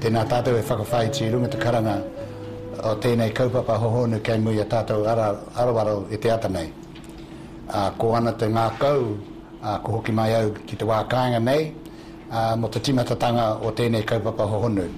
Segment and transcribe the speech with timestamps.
[0.00, 1.96] tēnā tātou e whakawhai tī runga te karanga
[2.84, 6.70] o tēnei kaupapa hohonu kei mui a tātou ara, arawaro i te ata nei.
[7.68, 9.02] Uh, ko ana te ngā kau,
[9.60, 11.68] uh, ko hoki mai au ki te wākāinga nei,
[12.30, 14.88] uh, mo te timatatanga o tēnei kaupapa hohonu.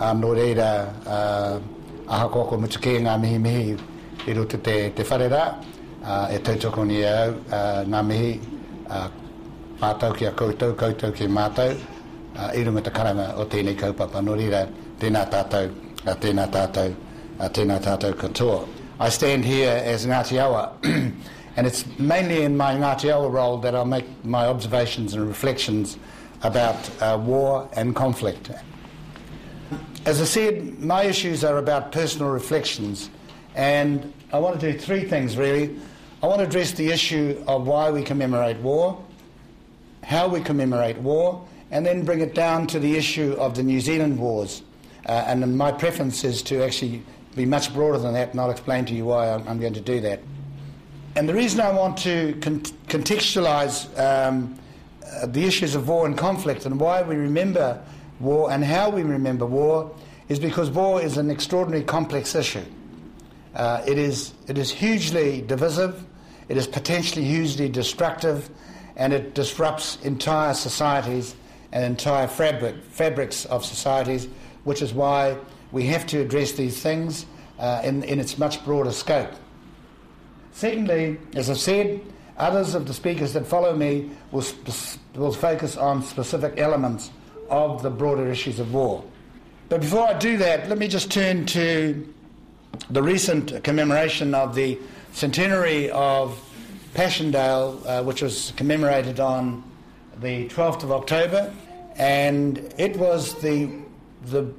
[0.00, 0.70] Uh, no reira,
[1.04, 1.60] uh,
[2.08, 3.76] aha koko mutuke ngā mihi mihi
[4.26, 5.44] i roto te, te wharera,
[6.02, 8.34] uh, e tautoko ni au, uh, ngā mihi,
[8.88, 9.08] uh,
[9.80, 11.76] mātau ki a koutou, koutou ki mātau,
[12.40, 14.22] uh, i runga te karanga o tēnei kaupapa.
[14.24, 14.64] No reira,
[15.00, 15.70] tēnā tātou,
[16.06, 16.94] uh, tēnā tātou,
[17.38, 18.66] uh, tēnā tātou katoa.
[19.00, 20.72] I stand here as Ngāti Awa,
[21.56, 25.96] and it's mainly in my Ngāti Awa role that I'll make my observations and reflections
[26.42, 28.50] about uh, war and conflict.
[30.06, 33.10] As I said, my issues are about personal reflections,
[33.54, 35.76] and I want to do three things really.
[36.22, 39.02] I want to address the issue of why we commemorate war,
[40.02, 43.80] how we commemorate war, and then bring it down to the issue of the New
[43.80, 44.62] Zealand wars.
[45.06, 47.02] Uh, and my preference is to actually
[47.36, 49.80] be much broader than that, and I'll explain to you why I'm, I'm going to
[49.80, 50.20] do that.
[51.16, 54.58] And the reason I want to con- contextualise um,
[55.10, 57.82] uh, the issues of war and conflict and why we remember
[58.20, 59.90] war and how we remember war
[60.28, 62.64] is because war is an extraordinarily complex issue.
[63.54, 66.04] Uh, it, is, it is hugely divisive,
[66.48, 68.48] it is potentially hugely destructive,
[68.94, 71.34] and it disrupts entire societies
[71.72, 74.28] and entire fabric, fabrics of societies,
[74.64, 75.36] which is why
[75.72, 77.26] we have to address these things
[77.58, 79.30] uh, in, in its much broader scope.
[80.52, 82.00] Secondly, as I've said,
[82.36, 87.10] others of the speakers that follow me will, sp- will focus on specific elements
[87.48, 89.04] of the broader issues of war.
[89.68, 92.12] But before I do that, let me just turn to
[92.90, 94.78] the recent commemoration of the
[95.12, 96.38] centenary of
[96.94, 99.62] Passchendaele, uh, which was commemorated on
[100.20, 101.52] the 12th of October,
[101.96, 103.70] and it was the,
[104.26, 104.52] the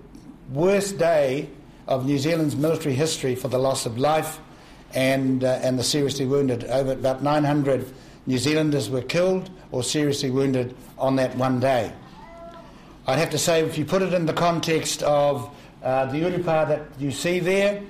[0.52, 1.50] worst day
[1.88, 4.40] of New Zealand's military history for the loss of life
[4.94, 6.64] and, uh, and the seriously wounded.
[6.66, 7.92] Over about 900
[8.26, 11.92] New Zealanders were killed or seriously wounded on that one day.
[13.08, 16.68] I'd have to say, if you put it in the context of uh, the Urupa
[16.68, 17.82] that you see there,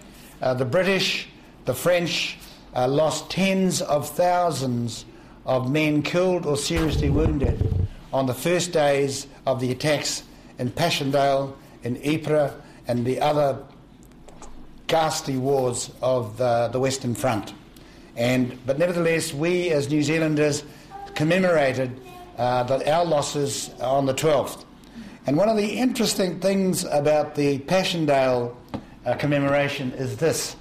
[0.41, 1.27] uh, the British,
[1.65, 2.37] the French
[2.75, 5.05] uh, lost tens of thousands
[5.45, 10.23] of men killed or seriously wounded on the first days of the attacks
[10.59, 12.51] in Passchendaele, in Ypres,
[12.87, 13.63] and the other
[14.87, 17.53] ghastly wars of the, the Western Front.
[18.15, 20.63] And, but nevertheless, we as New Zealanders
[21.15, 21.99] commemorated
[22.37, 24.65] uh, the, our losses on the 12th.
[25.25, 28.57] And one of the interesting things about the Passchendaele
[29.05, 30.55] uh, commemoration is this.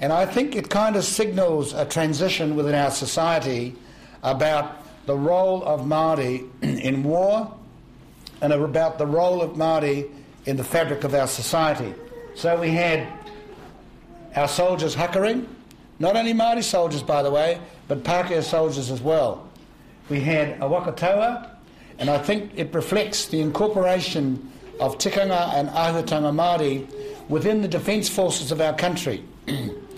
[0.00, 3.76] And I think it kind of signals a transition within our society
[4.22, 7.54] about the role of Māori in war
[8.40, 10.10] and about the role of Māori
[10.46, 11.94] in the fabric of our society.
[12.34, 13.06] So we had
[14.34, 15.46] our soldiers huckering,
[15.98, 19.46] not only Māori soldiers, by the way, but Pākehā soldiers as well.
[20.08, 21.50] We had a Wakatoa,
[21.98, 24.50] and I think it reflects the incorporation
[24.80, 26.88] of tikanga and ahutanga Māori
[27.28, 29.22] within the defence forces of our country.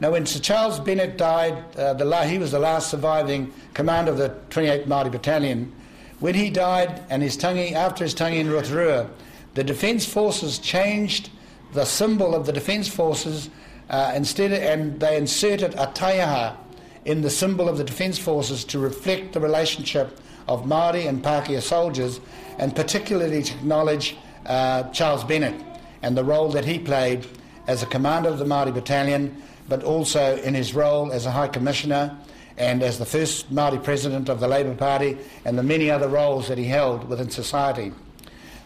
[0.00, 4.18] now, when Sir Charles Bennett died, uh, the he was the last surviving commander of
[4.18, 5.72] the 28th Māori Battalion.
[6.20, 9.10] When he died, and his tangi, after his tangi in Rotorua,
[9.54, 11.30] the Defence Forces changed
[11.72, 13.50] the symbol of the Defence Forces
[13.90, 16.56] uh, instead, and they inserted a taiaha
[17.04, 21.60] in the symbol of the Defence Forces to reflect the relationship of Māori and Pākehā
[21.60, 22.20] soldiers,
[22.58, 24.16] and particularly to acknowledge
[24.46, 25.60] uh, Charles Bennett
[26.02, 27.26] and the role that he played
[27.66, 31.48] as a commander of the Māori Battalion, but also in his role as a High
[31.48, 32.16] Commissioner
[32.56, 36.48] and as the first Māori President of the Labour Party, and the many other roles
[36.48, 37.92] that he held within society.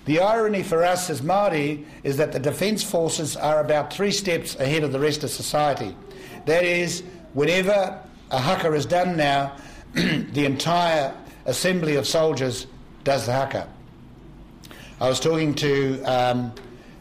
[0.07, 4.57] The irony for us as Māori is that the Defence Forces are about three steps
[4.57, 5.95] ahead of the rest of society.
[6.47, 7.03] That is,
[7.35, 9.57] whenever a haka is done now,
[9.93, 11.15] the entire
[11.45, 12.67] assembly of soldiers
[13.05, 13.69] does the haka.
[15.01, 16.53] I was talking to um,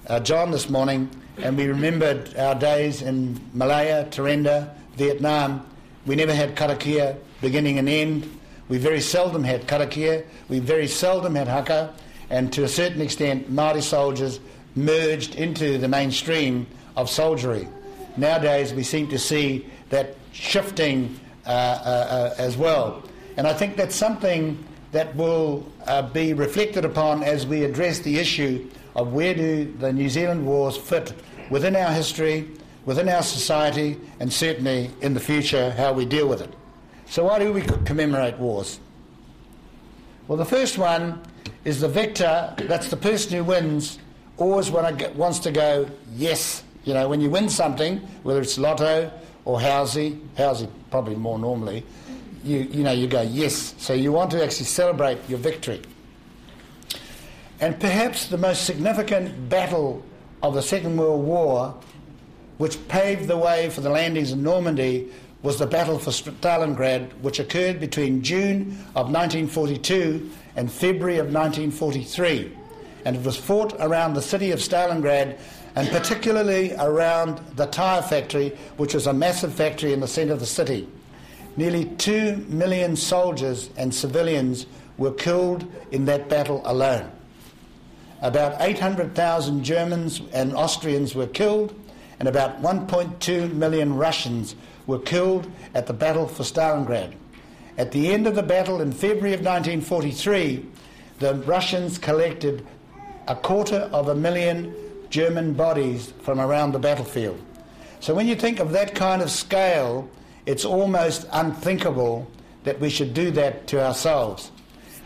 [0.08, 1.10] uh, John this morning,
[1.42, 5.66] and we remembered our days in Malaya, Terenda, Vietnam.
[6.06, 8.40] We never had karakia beginning and end.
[8.70, 10.26] We very seldom had karakia.
[10.50, 11.94] We very seldom had haka
[12.32, 14.40] and to a certain extent, Māori soldiers
[14.74, 16.66] merged into the mainstream
[16.96, 17.68] of soldiery.
[18.16, 23.04] Nowadays, we seem to see that shifting uh, uh, uh, as well.
[23.36, 24.64] And I think that's something
[24.94, 29.92] that will uh, be reflected upon as we address the issue of where do the
[29.92, 31.14] New Zealand wars fit
[31.52, 32.48] within our history,
[32.86, 36.52] within our society, and certainly in the future how we deal with it.
[37.06, 38.80] So, why do we commemorate wars?
[40.28, 41.22] Well, the first one
[41.66, 44.00] is the victor, that's the person who wins,
[44.38, 46.64] always wants to go, yes.
[46.86, 49.12] You know, when you win something, whether it's lotto
[49.46, 51.86] or housey, housey probably more normally,
[52.44, 53.76] you, you know, you go, yes.
[53.78, 55.82] So you want to actually celebrate your victory.
[57.60, 60.04] And perhaps the most significant battle
[60.44, 61.76] of the Second World War,
[62.58, 65.12] which paved the way for the landings in Normandy,
[65.44, 72.56] was the battle for Stalingrad, which occurred between June of 1942 and February of 1943.
[73.06, 75.40] And it was fought around the city of Stalingrad
[75.76, 80.40] and particularly around the tyre factory, which was a massive factory in the centre of
[80.40, 80.88] the city.
[81.58, 84.66] Nearly two million soldiers and civilians
[84.98, 87.12] were killed in that battle alone.
[88.22, 91.74] About 800,000 Germans and Austrians were killed,
[92.20, 97.14] and about 1.2 million Russians were killed at the Battle for Stalingrad.
[97.78, 100.66] At the end of the battle in February of 1943,
[101.20, 102.66] the Russians collected
[103.28, 104.76] a quarter of a million
[105.10, 107.40] German bodies from around the battlefield.
[108.02, 110.10] So when you think of that kind of scale,
[110.46, 112.30] it's almost unthinkable
[112.64, 114.52] that we should do that to ourselves.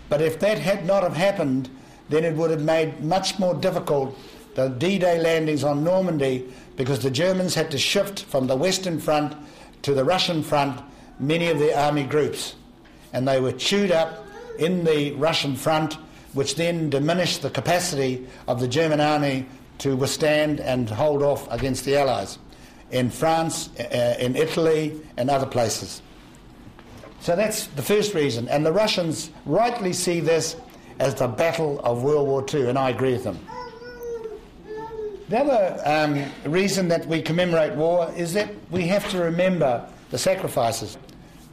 [0.10, 1.70] But if that had not have happened,
[2.10, 4.18] then it would have made much more difficult
[4.56, 9.36] the D-Day landings on Normandy because the Germans had to shift from the Western Front
[9.82, 10.82] to the Russian front
[11.20, 12.56] many of their army groups.
[13.14, 14.26] And they were chewed up
[14.58, 15.94] in the Russian front,
[16.34, 19.46] which then diminished the capacity of the German army
[19.80, 22.38] to withstand and hold off against the Allies
[22.92, 26.02] in France, uh, in Italy, and other places.
[27.20, 28.48] So that's the first reason.
[28.48, 30.56] And the Russians rightly see this
[31.00, 33.40] as the battle of World War II, and I agree with them.
[35.28, 40.18] The other um, reason that we commemorate war is that we have to remember the
[40.18, 40.98] sacrifices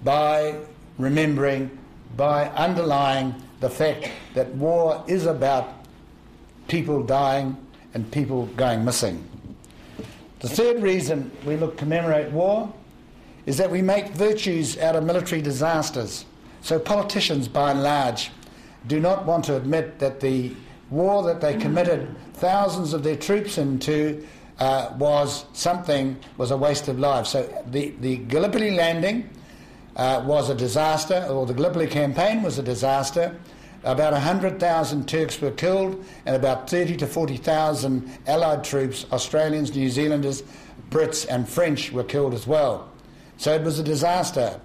[0.05, 0.57] by
[0.99, 1.71] remembering,
[2.17, 5.73] by underlying the fact that war is about
[6.69, 7.57] people dying
[7.95, 9.27] and people going missing.
[10.41, 12.73] The third reason we look commemorate war
[13.47, 16.25] is that we make virtues out of military disasters.
[16.61, 18.31] So politicians, by and large,
[18.87, 20.53] do not want to admit that the
[20.91, 24.25] war that they committed thousands of their troops into
[24.59, 27.31] uh, was something, was a waste of lives.
[27.31, 29.29] So the, the Gallipoli landing
[29.97, 33.35] uh, was a disaster, or the Gallipoli campaign was a disaster.
[33.85, 40.45] About 100,000 Turks were killed, and about 30 to 40,000 Allied troops, Australians, New Zealanders,
[40.91, 42.89] Brits, and French, were killed as well.
[43.39, 44.61] So it was a disaster.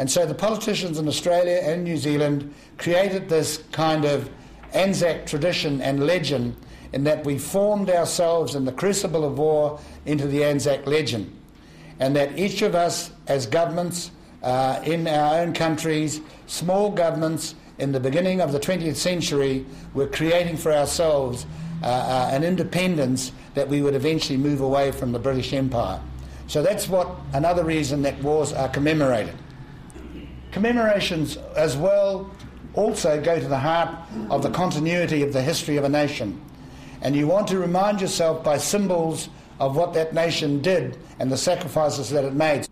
[0.00, 4.30] And so the politicians in Australia and New Zealand created this kind of
[4.72, 6.56] Anzac tradition and legend
[6.94, 11.30] in that we formed ourselves in the crucible of war into the Anzac legend.
[11.98, 14.10] And that each of us, as governments
[14.42, 20.06] uh, in our own countries, small governments in the beginning of the 20th century, were
[20.06, 21.44] creating for ourselves
[21.82, 26.00] uh, uh, an independence that we would eventually move away from the British Empire.
[26.46, 29.36] So that's what another reason that wars are commemorated.
[30.52, 32.30] Commemorations as well
[32.74, 33.88] also go to the heart
[34.30, 36.40] of the continuity of the history of a nation.
[37.02, 41.36] And you want to remind yourself by symbols of what that nation did and the
[41.36, 42.66] sacrifices that it made.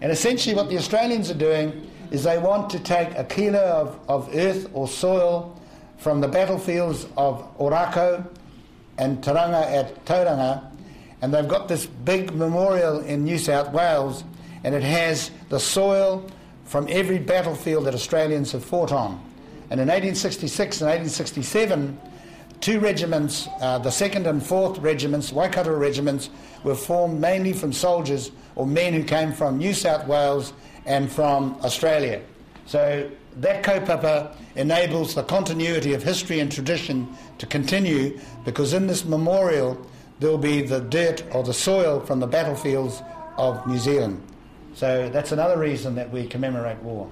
[0.00, 4.00] And essentially, what the Australians are doing is they want to take a kilo of,
[4.08, 5.60] of earth or soil
[5.98, 8.26] from the battlefields of Ōrākau
[8.98, 10.70] and Tauranga at Tauranga,
[11.20, 14.24] and they've got this big memorial in New South Wales,
[14.62, 16.24] and it has the soil
[16.68, 19.12] from every battlefield that Australians have fought on.
[19.70, 21.98] And in 1866 and 1867,
[22.60, 26.28] two regiments, uh, the 2nd and 4th regiments, Waikato regiments,
[26.64, 30.52] were formed mainly from soldiers or men who came from New South Wales
[30.84, 32.20] and from Australia.
[32.66, 37.08] So that kaupapa enables the continuity of history and tradition
[37.38, 39.86] to continue because in this memorial
[40.20, 43.02] there will be the dirt or the soil from the battlefields
[43.38, 44.20] of New Zealand.
[44.74, 47.10] So that's another reason that we commemorate war.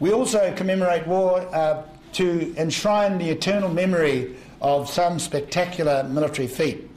[0.00, 1.82] We also commemorate war uh,
[2.14, 6.88] to enshrine the eternal memory of some spectacular military feat.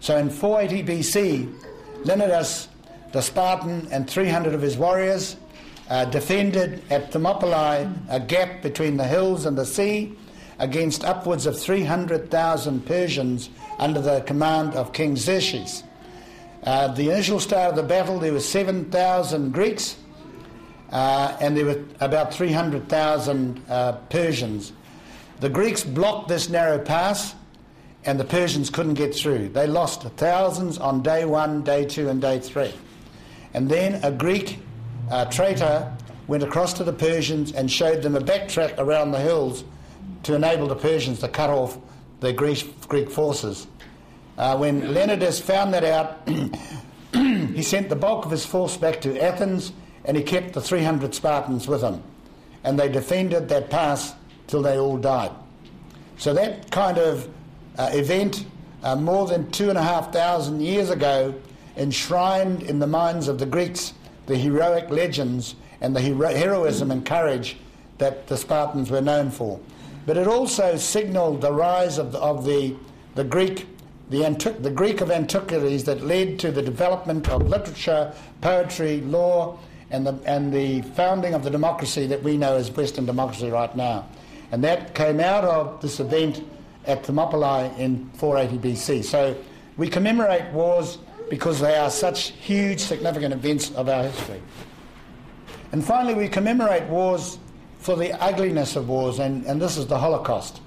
[0.00, 1.54] So in 480 BC,
[2.04, 2.68] Leonidas
[3.14, 5.36] the Spartan and 300 of his warriors
[5.88, 10.16] uh, defended at Thermopylae a gap between the hills and the sea
[10.58, 15.84] against upwards of 300,000 Persians under the command of King Xerxes.
[16.64, 19.96] Uh, the initial start of the battle, there were 7,000 Greeks
[20.90, 24.72] uh, and there were about 300,000 uh, Persians.
[25.40, 27.34] The Greeks blocked this narrow pass
[28.06, 29.50] and the Persians couldn't get through.
[29.50, 32.72] They lost thousands on day one, day two, and day three.
[33.52, 34.58] And then a Greek
[35.10, 35.92] uh, traitor
[36.28, 39.64] went across to the Persians and showed them a backtrack around the hills
[40.22, 41.78] to enable the Persians to cut off
[42.20, 43.66] the Greek, Greek forces.
[44.36, 46.28] Uh, when Leonidas found that out,
[47.12, 49.72] he sent the bulk of his force back to Athens
[50.04, 52.02] and he kept the 300 Spartans with him.
[52.64, 54.14] And they defended that pass
[54.46, 55.30] till they all died.
[56.18, 57.28] So that kind of
[57.78, 58.44] uh, event,
[58.82, 61.34] uh, more than two and a half thousand years ago,
[61.76, 63.94] enshrined in the minds of the Greeks
[64.26, 67.56] the heroic legends and the hero- heroism and courage
[67.98, 69.60] that the Spartans were known for.
[70.06, 72.74] But it also signaled the rise of the, of the,
[73.14, 73.66] the Greek
[74.10, 79.58] the, the Greek of antiquities that led to the development of literature, poetry, law,
[79.90, 83.74] and the, and the founding of the democracy that we know as Western democracy right
[83.76, 84.06] now.
[84.52, 86.44] And that came out of this event
[86.86, 89.04] at Thermopylae in 480 BC.
[89.04, 89.36] So
[89.76, 90.98] we commemorate wars
[91.30, 94.42] because they are such huge, significant events of our history.
[95.72, 97.38] And finally, we commemorate wars
[97.78, 100.60] for the ugliness of wars, and, and this is the Holocaust.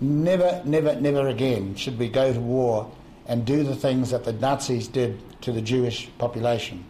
[0.00, 2.90] Never, never, never again should we go to war
[3.26, 6.84] and do the things that the Nazis did to the Jewish population.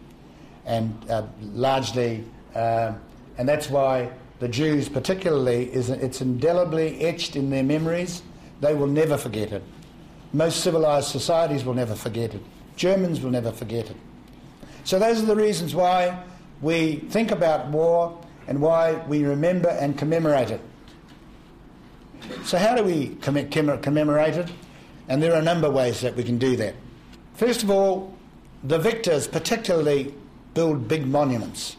[0.65, 2.93] And uh, largely, uh,
[3.37, 4.09] and that's why
[4.39, 8.21] the Jews, particularly, is it's indelibly etched in their memories.
[8.59, 9.63] They will never forget it.
[10.33, 12.41] Most civilized societies will never forget it.
[12.75, 13.95] Germans will never forget it.
[14.83, 16.23] So, those are the reasons why
[16.61, 20.61] we think about war and why we remember and commemorate it.
[22.47, 24.49] So, how do we commemorate it?
[25.09, 26.75] And there are a number of ways that we can do that.
[27.33, 28.15] First of all,
[28.63, 30.13] the victors particularly
[30.53, 31.75] build big monuments.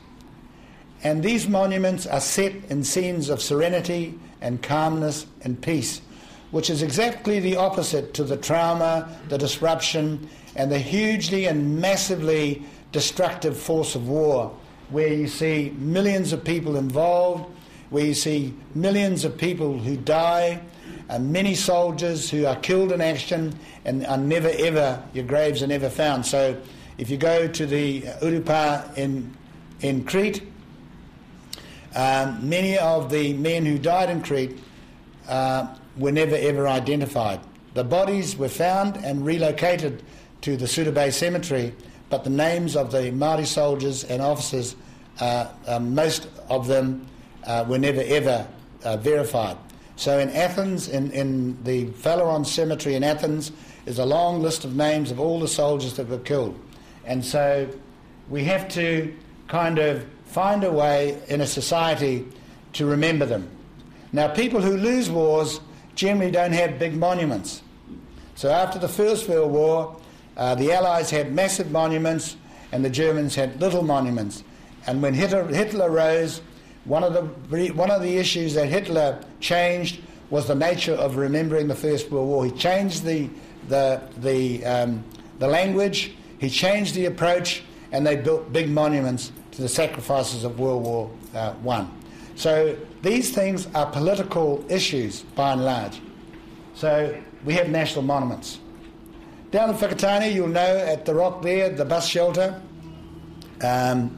[1.03, 6.03] And these monuments are set in scenes of serenity and calmness and peace,
[6.51, 12.63] which is exactly the opposite to the trauma, the disruption, and the hugely and massively
[12.93, 14.55] destructive force of war,
[14.91, 17.55] where you see millions of people involved
[17.90, 20.61] where you see millions of people who die,
[21.09, 25.66] and many soldiers who are killed in action and are never ever, your graves are
[25.66, 26.26] never found.
[26.26, 26.61] So
[26.99, 29.35] if you go to the Urupa in,
[29.80, 30.42] in Crete,
[31.95, 34.59] um, many of the men who died in Crete
[35.28, 37.40] uh, were never ever identified.
[37.75, 40.02] The bodies were found and relocated
[40.42, 41.75] to the Suda Bay Cemetery,
[42.11, 44.76] but the names of the Māori soldiers and officers,
[45.21, 47.07] uh, uh, most of them
[47.45, 48.47] uh, were never ever
[48.85, 49.57] uh, verified.
[49.97, 53.50] So in Athens, in, in the Phaleron Cemetery in Athens,
[53.85, 56.59] is a long list of names of all the soldiers that were killed.
[57.04, 57.68] And so
[58.28, 59.14] we have to
[59.49, 62.26] kind of find a way in a society
[62.75, 63.49] to remember them.
[64.12, 65.61] Now, people who lose wars
[65.95, 67.62] generally don't have big monuments.
[68.37, 69.97] So after the First World War,
[70.37, 72.37] uh, the Allies had massive monuments
[72.71, 74.45] and the Germans had little monuments.
[74.87, 76.40] And when Hitler, Hitler rose,
[76.88, 81.68] one of, the, one of the issues that Hitler changed was the nature of remembering
[81.68, 82.45] the First World War.
[82.47, 83.28] He changed the,
[83.68, 85.04] the, the, um,
[85.38, 90.59] the language, he changed the approach, and they built big monuments to the sacrifices of
[90.59, 91.87] World War uh, I.
[92.37, 96.00] So these things are political issues by and large.
[96.75, 98.61] So we have national monuments.
[99.50, 102.61] Down in Whakatane, you'll know at the rock there, the bus shelter.
[103.62, 104.16] Um,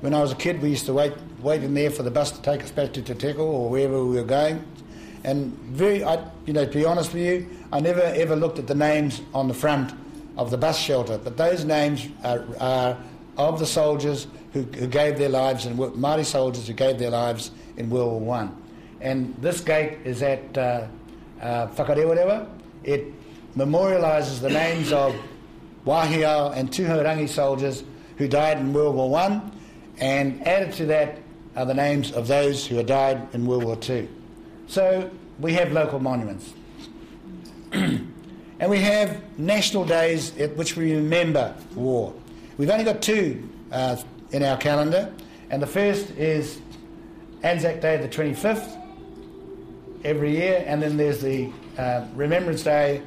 [0.00, 2.42] when I was a kid, we used to wait waiting there for the bus to
[2.42, 4.64] take us back to Te or wherever we were going.
[5.24, 8.66] And very, I, you know, to be honest with you, I never ever looked at
[8.66, 9.92] the names on the front
[10.36, 12.98] of the bus shelter, but those names are, are
[13.36, 17.50] of the soldiers who, who, gave their lives, and Māori soldiers who gave their lives
[17.76, 18.62] in World War One.
[19.00, 20.86] And this gate is at uh,
[21.40, 22.46] uh.
[22.84, 23.12] It
[23.56, 25.14] memorialises the names of
[25.86, 27.84] Wahiao and Tuhourangi soldiers
[28.16, 29.52] who died in World War One,
[29.98, 31.18] and added to that
[31.56, 34.08] are the names of those who had died in World War II.
[34.66, 36.52] So we have local monuments.
[37.72, 42.14] and we have national days at which we remember war.
[42.58, 43.96] We've only got two uh,
[44.30, 45.12] in our calendar,
[45.50, 46.60] and the first is
[47.42, 48.78] Anzac Day, the 25th,
[50.04, 53.02] every year, and then there's the uh, Remembrance Day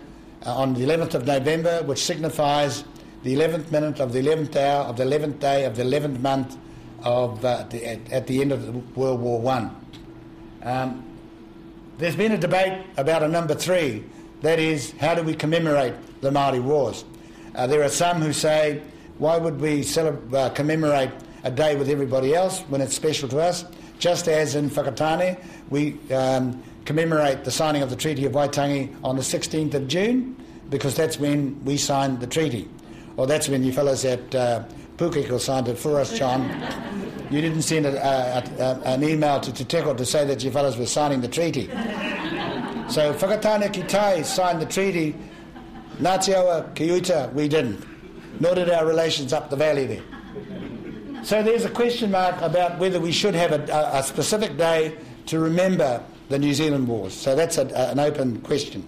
[0.45, 2.83] uh, on the 11th of November, which signifies
[3.23, 6.57] the 11th minute of the 11th hour of the 11th day of the 11th month
[7.05, 9.75] of uh, the, at, at, the end of World War One.
[10.63, 11.03] Um,
[11.97, 14.03] there's been a debate about a number three,
[14.41, 17.05] that is, how do we commemorate the Māori Wars?
[17.53, 18.81] Uh, there are some who say,
[19.17, 21.11] why would we celebrate, uh, commemorate
[21.43, 23.63] a day with everybody else when it's special to us?
[23.97, 29.15] Just as in Whakatane, we um, commemorate the signing of the Treaty of Waitangi on
[29.15, 30.35] the 16th of June,
[30.69, 32.67] because that's when we signed the treaty.
[33.15, 34.63] Or that's when you fellows at uh,
[34.97, 36.49] Pukeko signed it for us, John.
[37.29, 40.77] You didn't send a, a, a, an email to Te to say that you fellows
[40.77, 41.67] were signing the treaty.
[42.87, 45.15] So Whakatane ki tai signed the treaty.
[45.97, 47.83] Ngāti Awa Kiuta, we didn't.
[48.39, 50.03] Nor did our relations up the valley there.
[51.23, 56.03] So there's a question mark about whether we should have a, specific day to remember
[56.29, 57.13] the New Zealand Wars.
[57.13, 58.87] So that's an open question.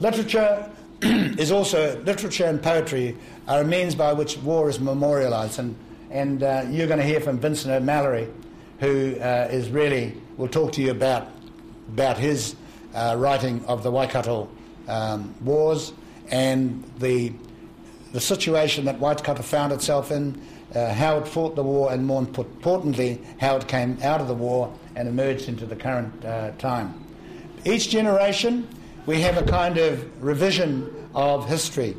[0.00, 0.70] Literature
[1.38, 3.16] is also, literature and poetry
[3.48, 5.58] are a means by which war is memorialised.
[5.58, 5.74] And,
[6.10, 8.28] and uh, you're going to hear from Vincent O'Malley,
[8.78, 11.26] who uh, is really, will talk to you about,
[11.88, 12.54] about his
[12.94, 14.48] uh, writing of the Waikato
[14.86, 15.92] um, Wars
[16.30, 17.32] and the,
[18.12, 20.40] the situation that Waikato found itself in,
[20.72, 24.34] uh, how it fought the war, and more importantly, how it came out of the
[24.34, 26.94] war and emerged into the current uh, time.
[27.64, 28.68] Each generation,
[29.06, 31.96] we have a kind of revision of history,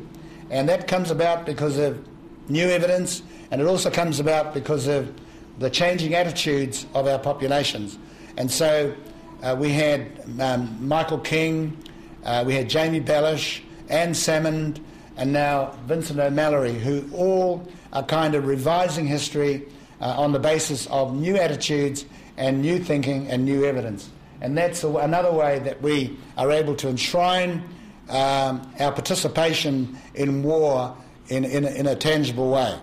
[0.50, 2.02] and that comes about because of
[2.48, 5.12] new evidence, and it also comes about because of
[5.58, 7.98] the changing attitudes of our populations.
[8.36, 8.94] And so
[9.42, 11.76] uh, we had um, Michael King,
[12.24, 14.80] uh, we had Jamie Belich, Anne Salmond,
[15.16, 19.66] and now Vincent O'Malley, who all are kind of revising history
[20.00, 22.06] uh, on the basis of new attitudes
[22.36, 24.10] and new thinking and new evidence.
[24.44, 27.64] And that's a, another way that we are able to enshrine
[28.10, 30.94] um, our participation in war
[31.28, 32.78] in, in, in a tangible way.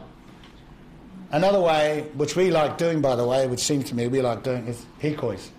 [1.29, 4.41] Another way, which we like doing, by the way, which seems to me we like
[4.41, 5.49] doing, is hikois.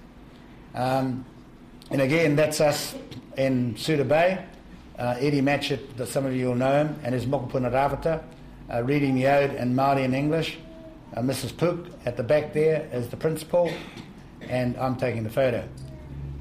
[0.75, 1.25] Um,
[1.93, 2.97] and again, that's us
[3.37, 4.45] in Suda Bay.
[4.99, 8.25] Uh, Eddie Matchett, that some of you will know him, and his Mokopuna Ravata,
[8.75, 10.59] uh, reading the ode in Māori and English.
[11.17, 11.57] Uh, Mrs.
[11.57, 13.73] Pook at the back there is the principal,
[14.41, 15.69] and I'm taking the photo.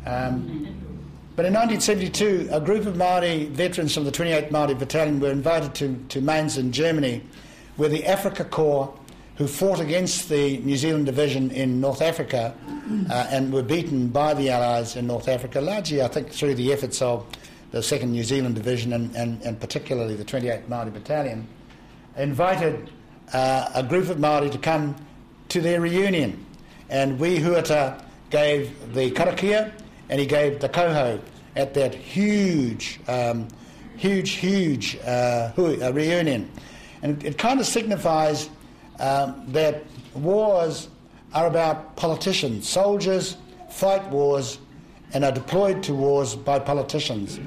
[0.06, 0.82] Um,
[1.36, 5.74] but in 1972, a group of Māori veterans from the 28th Māori Battalion were invited
[5.76, 7.24] to, to Mainz in Germany,
[7.78, 8.98] where the Afrika Korps,
[9.38, 12.54] who fought against the New Zealand Division in North Africa
[13.10, 16.72] uh, and were beaten by the Allies in North Africa, largely, I think, through the
[16.74, 17.26] efforts of
[17.72, 21.48] the 2nd New Zealand Division and, and, and particularly the 28th Māori Battalion,
[22.18, 22.92] invited
[23.34, 24.96] uh, a group of Māori to come
[25.50, 26.46] to their reunion.
[26.90, 29.72] And we Huata gave the karakia
[30.12, 31.20] and he gave the koho
[31.56, 33.48] at that huge, um,
[33.96, 36.52] huge, huge uh, reunion.
[37.02, 38.50] And it kind of signifies
[39.00, 40.90] um, that wars
[41.34, 42.68] are about politicians.
[42.68, 43.38] Soldiers
[43.70, 44.60] fight wars
[45.14, 47.40] and are deployed to wars by politicians.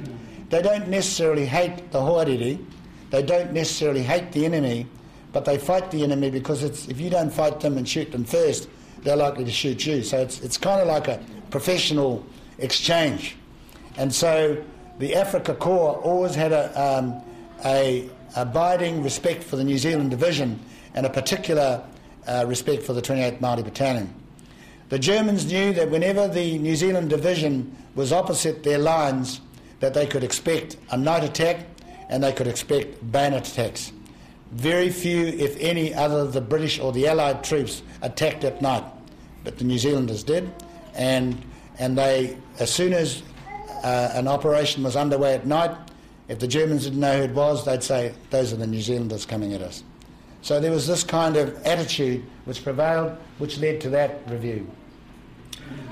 [0.48, 2.64] They don't necessarily hate the hoariri,
[3.10, 4.86] they don't necessarily hate the enemy,
[5.32, 8.68] but they fight the enemy because if you don't fight them and shoot them first,
[9.02, 10.02] they're likely to shoot you.
[10.02, 12.24] So it's, it's kind of like a professional
[12.58, 13.36] exchange.
[13.96, 14.62] And so
[14.98, 17.22] the Afrika Korps always had a, um,
[17.64, 20.60] a abiding respect for the New Zealand Division
[20.94, 21.84] and a particular
[22.26, 24.12] uh, respect for the 28th Māori Battalion.
[24.88, 29.40] The Germans knew that whenever the New Zealand Division was opposite their lines,
[29.80, 31.66] that they could expect a night attack
[32.08, 33.92] and they could expect bayonet attacks.
[34.52, 38.84] Very few, if any, other the British or the Allied troops attacked at night,
[39.42, 40.50] but the New Zealanders did,
[40.94, 41.42] and
[41.78, 43.22] and they, as soon as
[43.82, 45.76] uh, an operation was underway at night,
[46.28, 49.26] if the Germans didn't know who it was, they'd say, "Those are the New Zealanders
[49.26, 49.82] coming at us."
[50.42, 54.70] So there was this kind of attitude which prevailed, which led to that review.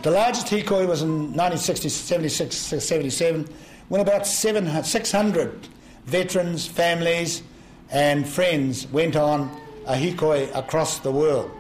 [0.03, 3.49] The largest hikoi was in 1976, 77,
[3.89, 5.69] when about 600
[6.07, 7.43] veterans, families,
[7.91, 9.51] and friends went on
[9.87, 11.51] a hikoi across the world.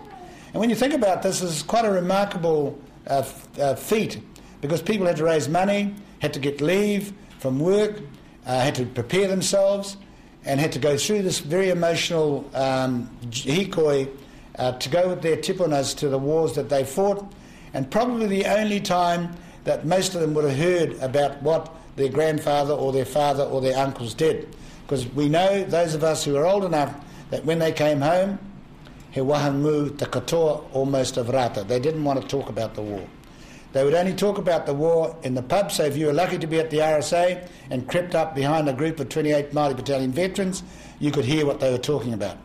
[0.53, 3.25] And when you think about this, it's quite a remarkable uh,
[3.61, 4.21] uh, feat
[4.61, 8.01] because people had to raise money, had to get leave from work,
[8.47, 9.97] uh, had to prepare themselves,
[10.45, 14.09] and had to go through this very emotional um, hikoi
[14.59, 17.33] uh, to go with their tipunas to the wars that they fought.
[17.75, 19.35] And probably the only time
[19.65, 23.61] that most of them would have heard about what their grandfather or their father or
[23.61, 24.55] their uncles did.
[24.83, 26.95] Because we know, those of us who are old enough,
[27.31, 28.39] that when they came home,
[29.13, 31.63] he wahangu the katoa almost of rata.
[31.63, 33.07] They didn't want to talk about the war.
[33.73, 36.39] They would only talk about the war in the pub, so if you were lucky
[36.39, 40.13] to be at the RSA and crept up behind a group of 28 Māori Battalion
[40.13, 40.63] veterans,
[40.99, 42.37] you could hear what they were talking about.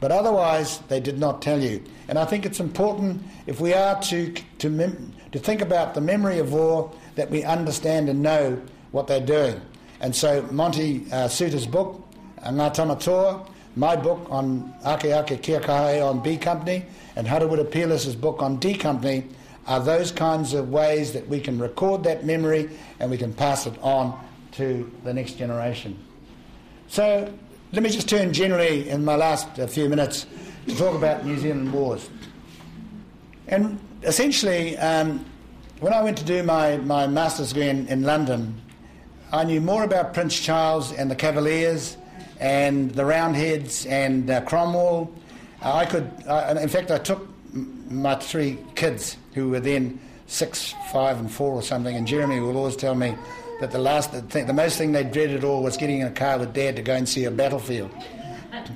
[0.00, 1.82] But otherwise, they did not tell you.
[2.08, 6.02] And I think it's important, if we are to, to, mem- to think about the
[6.02, 8.60] memory of war, that we understand and know
[8.92, 9.60] what they're doing.
[10.00, 12.02] And so Monty uh, Soutar's book,
[12.42, 16.84] Ngā Tamatoa, my book on Ake Ake Kia Kahae on B Company,
[17.14, 19.24] and Harawira Peerless's book on D Company
[19.66, 23.66] are those kinds of ways that we can record that memory and we can pass
[23.66, 24.18] it on
[24.52, 25.98] to the next generation.
[26.88, 27.32] So
[27.72, 30.26] let me just turn generally in my last uh, few minutes
[30.68, 32.08] to talk about New Zealand wars.
[33.48, 35.24] And essentially, um,
[35.80, 38.60] when I went to do my, my master's degree in, in London,
[39.32, 41.96] I knew more about Prince Charles and the Cavaliers
[42.40, 45.12] and the Roundheads and uh, Cromwell.
[45.62, 47.26] Uh, I could, uh, in fact, I took
[47.90, 52.56] my three kids who were then six, five, and four or something, and Jeremy will
[52.56, 53.14] always tell me
[53.60, 56.38] that the last thing, the most thing they dreaded all was getting in a car
[56.38, 57.90] with Dad to go and see a battlefield.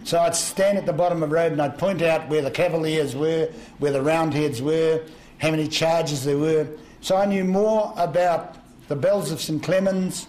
[0.05, 2.51] So I'd stand at the bottom of the road and I'd point out where the
[2.51, 5.03] Cavaliers were, where the Roundheads were,
[5.39, 6.67] how many charges there were.
[7.01, 8.57] So I knew more about
[8.89, 10.27] the bells of St Clement's,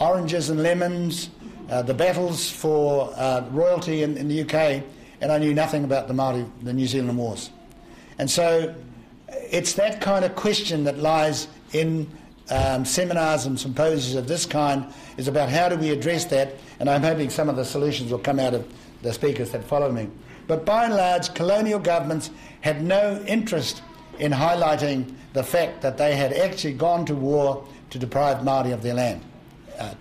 [0.00, 1.30] oranges and lemons,
[1.70, 4.82] uh, the battles for uh, royalty in, in, the UK,
[5.20, 7.50] and I knew nothing about the Māori, the New Zealand Wars.
[8.18, 8.74] And so
[9.28, 12.10] it's that kind of question that lies in
[12.50, 16.88] um, seminars and symposiums of this kind is about how do we address that, and
[16.88, 18.66] I'm hoping some of the solutions will come out of
[19.02, 20.08] the speakers that follow me.
[20.46, 23.82] But by and large, colonial governments had no interest
[24.18, 28.82] in highlighting the fact that they had actually gone to war to deprive Māori of
[28.82, 29.22] their land.
[29.78, 29.94] Uh,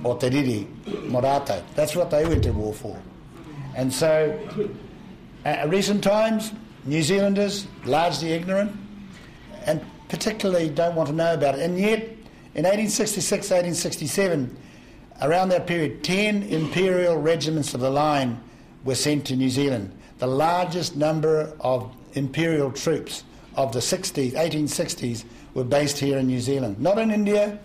[0.00, 1.62] putake o te riri morata.
[1.74, 3.00] That's what they went to war for.
[3.76, 4.38] And so,
[5.44, 6.52] uh, recent times,
[6.84, 8.72] New Zealanders, largely ignorant,
[9.66, 11.62] and particularly don't want to know about it.
[11.62, 12.02] And yet,
[12.54, 14.56] in 1866, 1867,
[15.22, 18.40] around that period, 10 imperial regiments of the line
[18.84, 25.24] were sent to New Zealand, the largest number of imperial troops of the 60s, 1860s
[25.54, 26.80] were based here in New Zealand.
[26.80, 27.58] Not in India,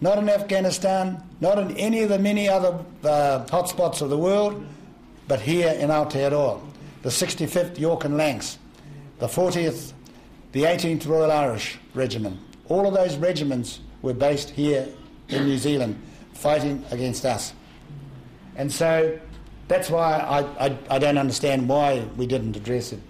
[0.00, 4.64] not in Afghanistan, not in any of the many other uh, hotspots of the world,
[5.28, 6.60] but here in Aotearoa.
[7.02, 8.58] The 65th York and Lancs,
[9.18, 9.92] the 40th
[10.52, 12.38] the 18th Royal Irish Regiment.
[12.68, 14.88] All of those regiments were based here
[15.28, 16.00] in New Zealand
[16.34, 17.52] fighting against us.
[18.56, 19.18] And so
[19.68, 23.00] that's why I, I, I, don't understand why we didn't address it.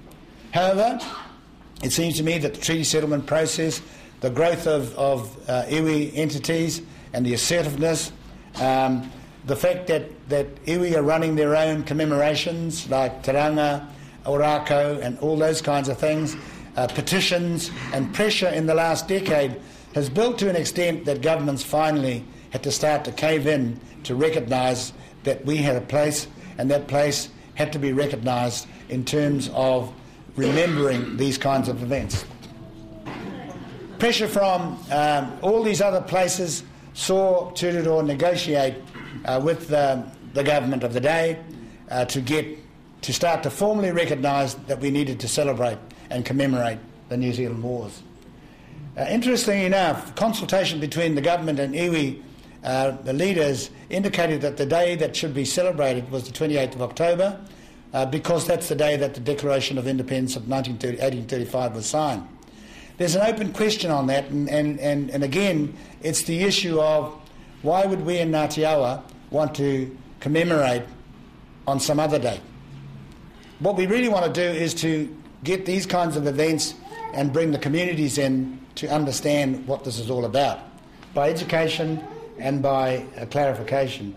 [0.52, 0.98] However,
[1.82, 3.80] it seems to me that the treaty settlement process,
[4.20, 8.12] the growth of, of uh, iwi entities, and the assertiveness,
[8.60, 9.10] um,
[9.46, 13.86] the fact that, that iwi are running their own commemorations like Tauranga,
[14.24, 16.36] Ōrākau, and all those kinds of things,
[16.76, 19.60] uh, petitions and pressure in the last decade
[19.94, 24.14] has built to an extent that governments finally had to start to cave in to
[24.14, 24.92] recognise
[25.24, 26.28] that we had a place
[26.58, 29.92] and that place had to be recognised in terms of
[30.36, 32.24] remembering these kinds of events.
[34.00, 36.62] Pressure from um, all these other places
[36.94, 38.76] saw Turudo negotiate
[39.26, 41.38] uh, with the, the government of the day
[41.90, 42.46] uh, to get
[43.02, 45.76] to start to formally recognise that we needed to celebrate
[46.08, 46.78] and commemorate
[47.10, 48.02] the New Zealand Wars.
[48.96, 52.22] Uh, interestingly enough, consultation between the government and iwi,
[52.64, 56.80] uh, the leaders, indicated that the day that should be celebrated was the 28th of
[56.80, 57.38] October,
[57.92, 62.26] uh, because that's the day that the Declaration of Independence of 1835 was signed.
[63.00, 67.18] There's an open question on that, and, and, and, and again, it's the issue of
[67.62, 70.82] why would we in Ngāti want to commemorate
[71.66, 72.42] on some other day?
[73.60, 76.74] What we really want to do is to get these kinds of events
[77.14, 80.60] and bring the communities in to understand what this is all about
[81.14, 82.04] by education
[82.38, 84.14] and by uh, clarification.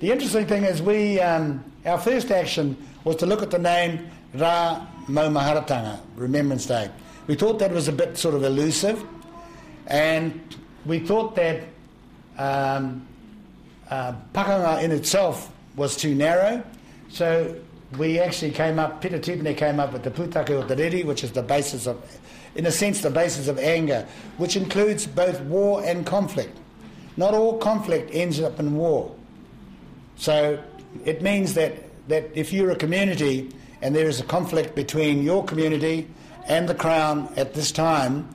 [0.00, 4.06] The interesting thing is, we um, our first action was to look at the name
[4.34, 6.90] Ra Maumahara Remembrance Day.
[7.30, 9.06] We thought that was a bit sort of elusive,
[9.86, 10.40] and
[10.84, 11.62] we thought that
[12.36, 13.06] um,
[13.88, 16.60] uh, pakanga in itself was too narrow,
[17.08, 17.54] so
[17.98, 21.30] we actually came up, Peter Tipene came up with the Putake o Te which is
[21.30, 22.02] the basis of,
[22.56, 24.04] in a sense, the basis of anger,
[24.38, 26.58] which includes both war and conflict.
[27.16, 29.14] Not all conflict ends up in war.
[30.16, 30.60] So
[31.04, 31.74] it means that,
[32.08, 33.50] that if you're a community
[33.82, 36.08] and there is a conflict between your community
[36.46, 38.28] and the Crown at this time,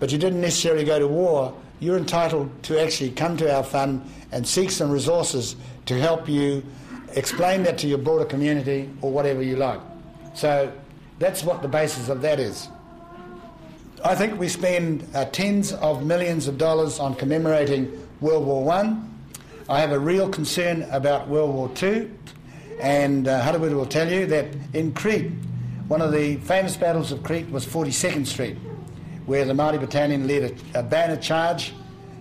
[0.00, 4.02] but you didn't necessarily go to war, you're entitled to actually come to our fund
[4.32, 6.62] and seek some resources to help you
[7.14, 9.80] explain that to your broader community or whatever you like.
[10.34, 10.72] So
[11.18, 12.68] that's what the basis of that is.
[14.04, 18.64] I think we spend uh, tens of millions of dollars on commemorating World War.
[18.64, 18.94] I.
[19.68, 22.10] I have a real concern about World War Two,
[22.80, 23.40] and uh,
[23.74, 25.32] will tell you that in Crete,
[25.88, 28.56] one of the famous battles of Crete was 42nd Street,
[29.24, 31.72] where the Māori Battalion led a, a bayonet charge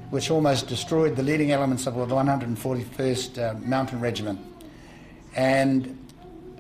[0.10, 4.40] which almost destroyed the leading elements of the 141st uh, Mountain Regiment.
[5.36, 5.98] And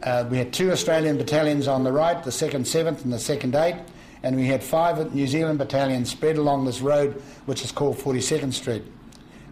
[0.03, 3.51] uh, we had two Australian battalions on the right, the 2nd 7th and the 2nd
[3.51, 3.87] 8th,
[4.23, 8.51] and we had five New Zealand battalions spread along this road, which is called 42nd
[8.51, 8.83] Street.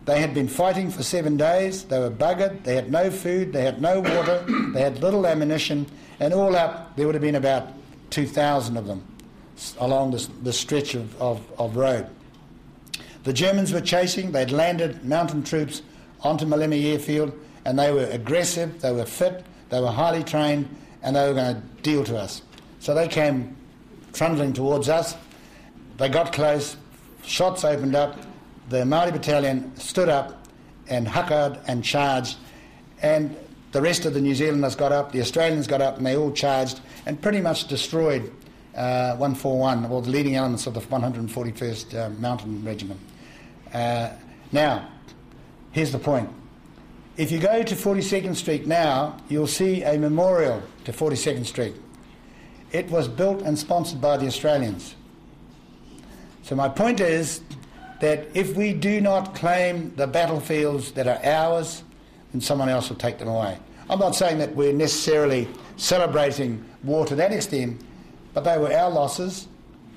[0.06, 3.64] They had been fighting for seven days, they were buggered, they had no food, they
[3.64, 5.88] had no water, they had little ammunition,
[6.20, 7.70] and all up, there would have been about
[8.12, 9.04] 2,000 of them.
[9.80, 12.08] along this, this stretch of, of, of road.
[13.24, 15.82] The Germans were chasing, they'd landed mountain troops
[16.22, 17.34] onto Maleme airfield,
[17.66, 20.70] and they were aggressive, they were fit, they were highly trained,
[21.02, 22.44] and they were going to deal to us.
[22.80, 23.56] So they came
[24.14, 25.16] trundling towards us.
[25.98, 26.78] They got close,
[27.24, 28.18] shots opened up,
[28.70, 30.48] the Māori battalion stood up
[30.88, 32.38] and huckered and charged,
[33.02, 33.36] and
[33.72, 36.32] the rest of the New Zealanders got up, the Australians got up, and they all
[36.32, 38.32] charged and pretty much destroyed
[38.76, 43.00] uh, 141, or the leading elements of the 141st uh, Mountain Regiment.
[43.74, 44.10] Uh,
[44.52, 44.90] now,
[45.72, 46.30] here's the point.
[47.18, 51.76] If you go to 42nd Street now, you'll see a memorial to 42nd Street.
[52.72, 54.96] It was built and sponsored by the Australians.
[56.44, 57.42] So, my point is
[58.06, 61.82] that if we do not claim the battlefields that are ours,
[62.32, 63.58] then someone else will take them away.
[63.90, 67.82] I'm not saying that we're necessarily celebrating war to that extent,
[68.36, 69.48] but they were our losses,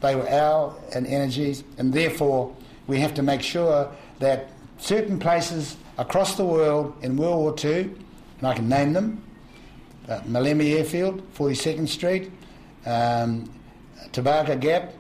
[0.00, 5.76] they were our and energies, and therefore we have to make sure that certain places
[5.98, 7.90] across the world in World War II,
[8.38, 9.22] and I can name them,
[10.08, 12.32] uh, Maleme Airfield, 42nd Street,
[12.86, 13.52] um,
[14.14, 14.94] Gap,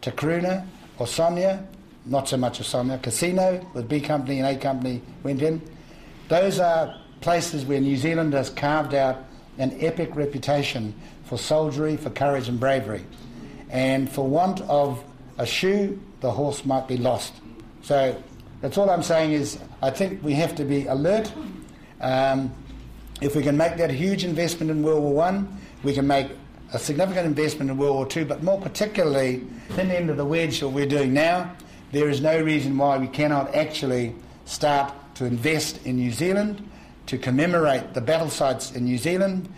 [0.00, 0.66] Takrouna,
[0.98, 1.66] Orsogna,
[2.06, 5.62] not so much Orsogna, Cassino with B Company and A Company went in.
[6.28, 9.24] Those are places where New Zealand has carved out
[9.58, 13.04] an epic reputation for soldiery, for courage and bravery.
[13.70, 15.02] And for want of
[15.38, 17.34] a shoe, the horse might be lost.
[17.82, 18.20] So
[18.60, 21.32] that's all I'm saying is I think we have to be alert.
[22.00, 22.52] Um,
[23.20, 26.28] if we can make that huge investment in World War One, we can make
[26.72, 29.46] a significant investment in World War Two, but more particularly,
[29.78, 31.54] in the end of the wedge that we're doing now,
[31.94, 34.14] there is no reason why we cannot actually
[34.46, 36.68] start to invest in New Zealand,
[37.06, 39.48] to commemorate the battle sites in New Zealand,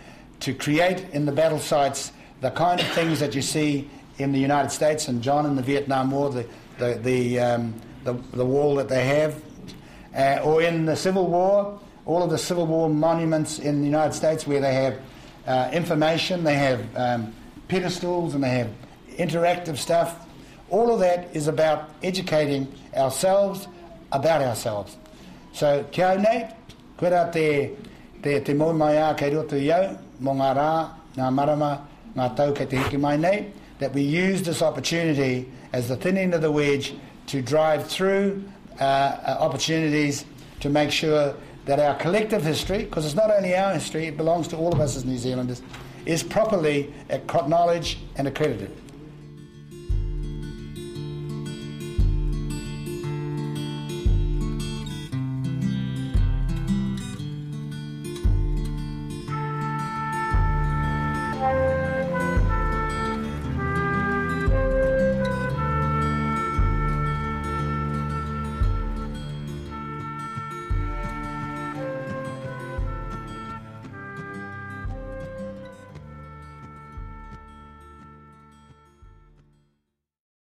[0.41, 4.39] to create in the battle sites the kind of things that you see in the
[4.39, 6.45] United States and John in the Vietnam War, the,
[6.77, 7.73] the, the, um,
[8.03, 9.41] the, the, wall that they have,
[10.15, 14.13] uh, or in the Civil War, all of the Civil War monuments in the United
[14.13, 14.99] States where they have
[15.47, 17.33] uh, information, they have um,
[17.67, 18.69] pedestals, and they have
[19.17, 20.26] interactive stuff.
[20.69, 23.67] All of that is about educating ourselves
[24.11, 24.97] about ourselves.
[25.53, 26.53] So, kia nei,
[26.97, 27.71] koe te,
[28.21, 32.53] te, te mo mai a kei roto iau, mō ngā rā, ngā marama, ngā tau
[32.53, 36.41] kei te hiki mai nei, that we use this opportunity as the thin end of
[36.41, 36.93] the wedge
[37.27, 38.43] to drive through
[38.79, 40.25] uh, uh, opportunities
[40.59, 44.47] to make sure that our collective history, because it's not only our history, it belongs
[44.47, 45.61] to all of us as New Zealanders,
[46.05, 48.71] is properly acknowledged and accredited.